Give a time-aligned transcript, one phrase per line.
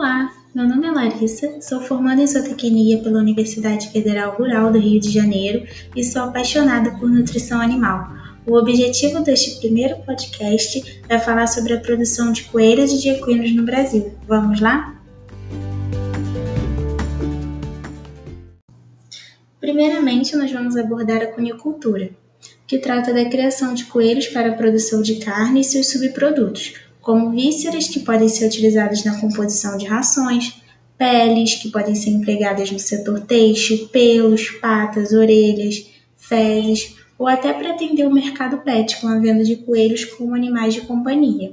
[0.00, 4.98] Olá, meu nome é Larissa, sou formanda em zootecnia pela Universidade Federal Rural do Rio
[4.98, 8.10] de Janeiro e sou apaixonada por nutrição animal.
[8.46, 13.54] O objetivo deste primeiro podcast é falar sobre a produção de coelhos e de equinos
[13.54, 14.14] no Brasil.
[14.26, 14.98] Vamos lá?
[19.60, 22.08] Primeiramente, nós vamos abordar a cunicultura,
[22.66, 27.30] que trata da criação de coelhos para a produção de carne e seus subprodutos, como
[27.30, 30.60] vísceras que podem ser utilizadas na composição de rações,
[30.98, 35.86] peles que podem ser empregadas no setor têxtil, pelos, patas, orelhas,
[36.16, 40.74] fezes, ou até para atender o mercado pet com a venda de coelhos como animais
[40.74, 41.52] de companhia.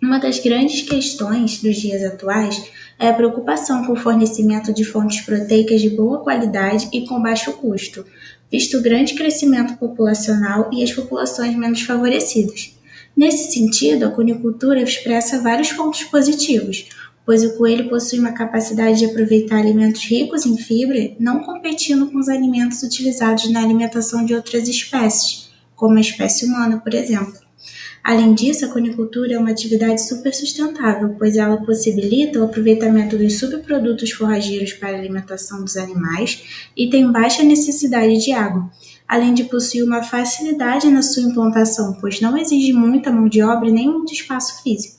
[0.00, 5.22] Uma das grandes questões dos dias atuais é a preocupação com o fornecimento de fontes
[5.22, 8.04] proteicas de boa qualidade e com baixo custo,
[8.50, 12.75] visto o grande crescimento populacional e as populações menos favorecidas.
[13.16, 16.86] Nesse sentido, a cunicultura expressa vários pontos positivos,
[17.24, 22.18] pois o coelho possui uma capacidade de aproveitar alimentos ricos em fibra, não competindo com
[22.18, 27.46] os alimentos utilizados na alimentação de outras espécies, como a espécie humana, por exemplo.
[28.04, 33.38] Além disso, a cunicultura é uma atividade super sustentável, pois ela possibilita o aproveitamento dos
[33.38, 38.70] subprodutos forrageiros para a alimentação dos animais e tem baixa necessidade de água,
[39.08, 43.68] além de possuir uma facilidade na sua implantação, pois não exige muita mão de obra
[43.68, 44.96] e nem muito espaço físico.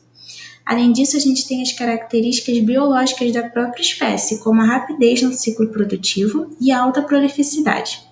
[0.66, 5.32] Além disso, a gente tem as características biológicas da própria espécie, como a rapidez no
[5.32, 8.06] ciclo produtivo e a alta prolificidade.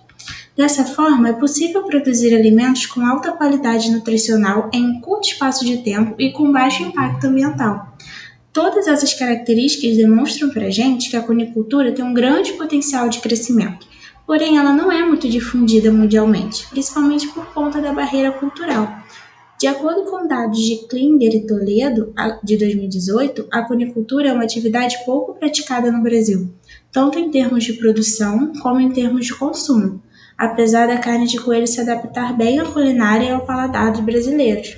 [0.56, 5.78] Dessa forma, é possível produzir alimentos com alta qualidade nutricional em um curto espaço de
[5.78, 7.94] tempo e com baixo impacto ambiental.
[8.54, 13.18] Todas essas características demonstram para a gente que a conicultura tem um grande potencial de
[13.18, 13.86] crescimento
[14.26, 18.92] porém ela não é muito difundida mundialmente, principalmente por conta da barreira cultural.
[19.58, 24.96] De acordo com dados de Klinger e Toledo, de 2018, a conicultura é uma atividade
[25.06, 26.52] pouco praticada no Brasil,
[26.92, 30.02] tanto em termos de produção como em termos de consumo,
[30.36, 34.76] apesar da carne de coelho se adaptar bem à culinária e ao paladar dos brasileiros.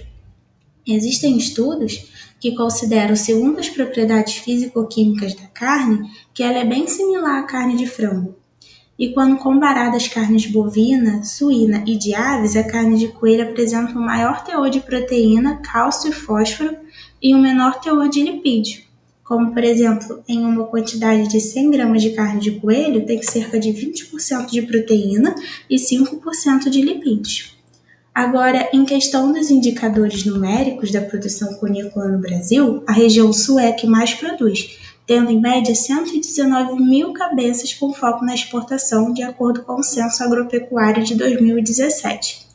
[0.87, 2.09] Existem estudos
[2.41, 7.77] que consideram, segundo as propriedades físico-químicas da carne, que ela é bem similar à carne
[7.77, 8.38] de frango,
[8.99, 13.97] e quando comparada às carnes bovina, suína e de aves, a carne de coelho apresenta
[13.97, 16.77] um maior teor de proteína, cálcio e fósforo
[17.23, 18.83] e um menor teor de lipídio.
[19.23, 23.61] Como, por exemplo, em uma quantidade de 100 gramas de carne de coelho, tem cerca
[23.61, 25.35] de 20% de proteína
[25.71, 27.57] e 5% de lipídios.
[28.13, 33.69] Agora, em questão dos indicadores numéricos da produção cunícola no Brasil, a região sul é
[33.69, 34.77] a que mais produz,
[35.09, 40.23] tendo em média 119 mil cabeças com foco na exportação, de acordo com o Censo
[40.23, 42.47] Agropecuário de 2017.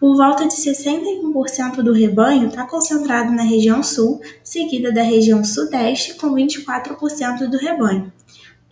[0.00, 6.14] Por volta de 61% do rebanho está concentrado na região sul, seguida da região sudeste,
[6.14, 8.10] com 24% do rebanho.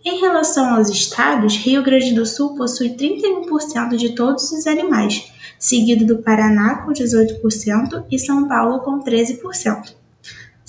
[0.03, 6.03] Em relação aos estados, Rio Grande do Sul possui 31% de todos os animais, seguido
[6.03, 10.02] do Paraná com 18% e São Paulo com 13%.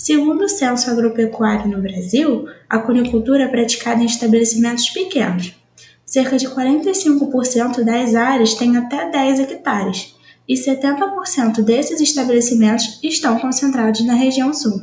[0.04, 5.54] Segundo o Censo Agropecuário no Brasil, a cunicultura é praticada em estabelecimentos pequenos.
[6.04, 10.14] Cerca de 45% das áreas têm até 10 hectares,
[10.46, 14.78] e 70% desses estabelecimentos estão concentrados na região sul.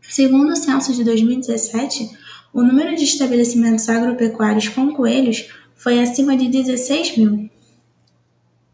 [0.00, 2.08] Segundo o censo de 2017,
[2.54, 7.50] o número de estabelecimentos agropecuários com coelhos foi acima de 16 mil.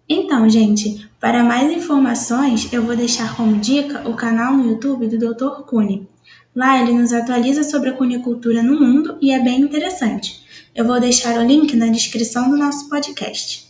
[0.08, 5.18] Então, gente, para mais informações, eu vou deixar como dica o canal no YouTube do
[5.18, 5.62] Dr.
[5.66, 6.08] Cune.
[6.54, 10.44] Lá ele nos atualiza sobre a cunicultura no mundo e é bem interessante.
[10.72, 13.66] Eu vou deixar o link na descrição do nosso podcast.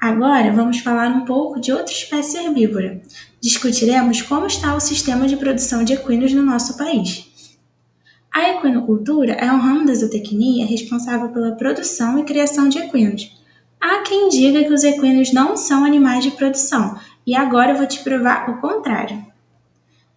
[0.00, 3.02] Agora vamos falar um pouco de outra espécie herbívora.
[3.40, 7.26] Discutiremos como está o sistema de produção de equinos no nosso país.
[8.32, 13.41] A equinocultura é um ramo da zootecnia responsável pela produção e criação de equinos
[13.84, 17.86] Há quem diga que os equinos não são animais de produção, e agora eu vou
[17.86, 19.26] te provar o contrário.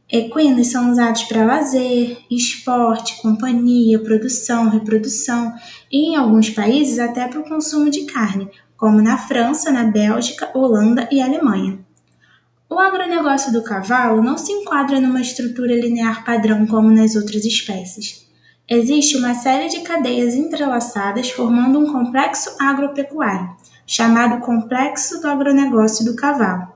[0.08, 5.52] Equinos são usados para lazer, esporte, companhia, produção, reprodução
[5.92, 8.48] e, em alguns países, até para o consumo de carne,
[8.78, 11.80] como na França, na Bélgica, Holanda e Alemanha.
[12.70, 18.25] O agronegócio do cavalo não se enquadra numa estrutura linear padrão como nas outras espécies.
[18.68, 26.16] Existe uma série de cadeias entrelaçadas formando um complexo agropecuário, chamado Complexo do Agronegócio do
[26.16, 26.74] Cavalo.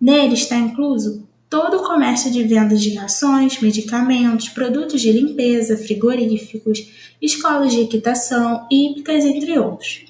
[0.00, 7.14] Nele está incluso todo o comércio de vendas de rações, medicamentos, produtos de limpeza, frigoríficos,
[7.20, 10.06] escolas de equitação, hípicas, entre outros.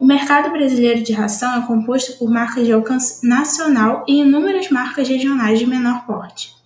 [0.00, 5.08] O mercado brasileiro de ração é composto por marcas de alcance nacional e inúmeras marcas
[5.08, 6.56] regionais de menor porte.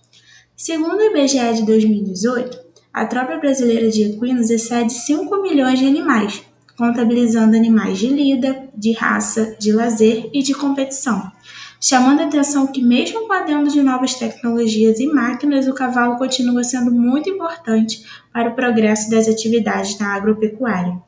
[0.55, 6.43] Segundo o IBGE de 2018, a tropa brasileira de equinos excede 5 milhões de animais,
[6.77, 11.31] contabilizando animais de lida, de raça, de lazer e de competição,
[11.79, 16.63] chamando a atenção que, mesmo com adendo de novas tecnologias e máquinas, o cavalo continua
[16.63, 21.01] sendo muito importante para o progresso das atividades na agropecuária.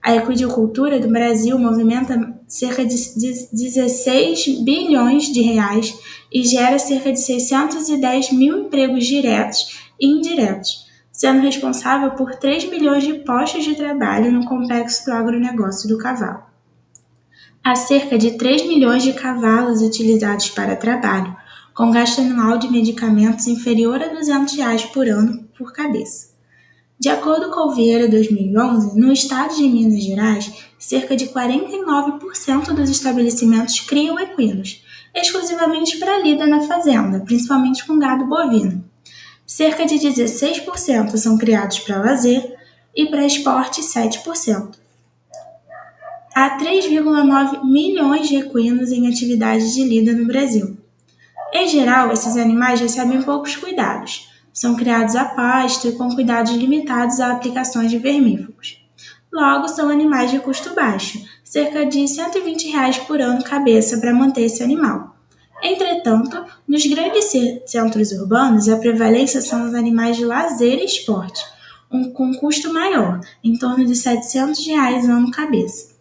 [0.00, 5.98] A equidicultura do Brasil movimenta cerca de 16 bilhões de reais
[6.32, 10.87] e gera cerca de 610 mil empregos diretos e indiretos,
[11.18, 16.44] sendo responsável por 3 milhões de postos de trabalho no complexo do agronegócio do cavalo.
[17.62, 21.36] Há cerca de 3 milhões de cavalos utilizados para trabalho,
[21.74, 26.28] com gasto anual de medicamentos inferior a 200 reais por ano por cabeça.
[27.00, 32.90] De acordo com o Vieira 2011, no estado de Minas Gerais, cerca de 49% dos
[32.90, 38.84] estabelecimentos criam equinos, exclusivamente para lida na fazenda, principalmente com gado bovino.
[39.50, 42.54] Cerca de 16% são criados para lazer
[42.94, 44.74] e para esporte 7%.
[46.34, 50.76] Há 3,9 milhões de equinos em atividades de lida no Brasil.
[51.54, 54.28] Em geral, esses animais recebem poucos cuidados.
[54.52, 58.86] São criados a pasto e com cuidados limitados a aplicações de vermífugos.
[59.32, 64.42] Logo, são animais de custo baixo, cerca de 120 reais por ano cabeça para manter
[64.42, 65.17] esse animal.
[65.62, 67.32] Entretanto, nos grandes
[67.66, 71.42] centros urbanos, a prevalência são os animais de lazer e esporte,
[71.90, 75.96] um, com custo maior, em torno de 700 reais ano cabeça.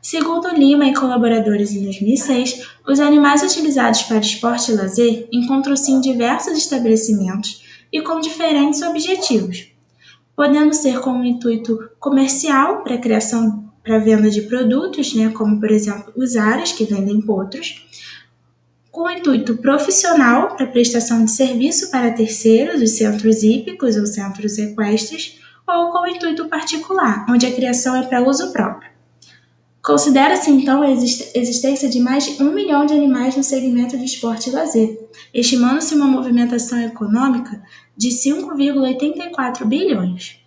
[0.00, 6.00] Segundo Lima e colaboradores em 2006, os animais utilizados para esporte e lazer encontram-se em
[6.00, 9.72] diversos estabelecimentos e com diferentes objetivos,
[10.34, 15.70] podendo ser com um intuito comercial para criação para venda de produtos, né, como por
[15.70, 17.85] exemplo os aras que vendem potros,
[18.96, 25.38] com intuito profissional para prestação de serviço para terceiros, os centros hípicos ou centros equestres,
[25.68, 28.90] ou com intuito particular, onde a criação é para uso próprio.
[29.84, 34.48] Considera-se então a existência de mais de um milhão de animais no segmento de esporte
[34.48, 34.98] e lazer,
[35.34, 37.62] estimando-se uma movimentação econômica
[37.94, 40.40] de 5,84 bilhões.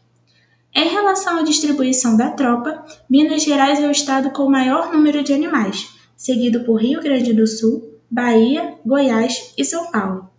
[0.74, 5.24] Em relação à distribuição da tropa, Minas Gerais é o estado com o maior número
[5.24, 5.88] de animais,
[6.18, 10.30] seguido por Rio Grande do Sul, Bahia, Goiás e São Paulo.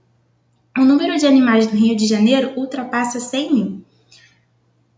[0.76, 3.84] O número de animais no Rio de Janeiro ultrapassa 100 mil.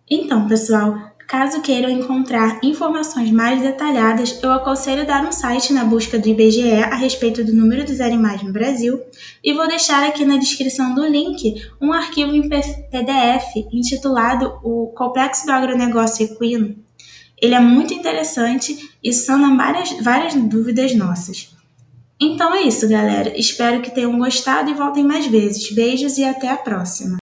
[0.09, 6.19] Então, pessoal, caso queiram encontrar informações mais detalhadas, eu aconselho dar um site na busca
[6.19, 9.01] do IBGE a respeito do número dos animais no Brasil
[9.43, 15.47] e vou deixar aqui na descrição do link um arquivo em PDF intitulado O Complexo
[15.47, 16.77] do Agronegócio Equino.
[17.41, 21.62] Ele é muito interessante e sana várias, várias dúvidas nossas.
[22.25, 23.37] Então é isso, galera.
[23.37, 25.73] Espero que tenham gostado e voltem mais vezes.
[25.73, 27.22] Beijos e até a próxima.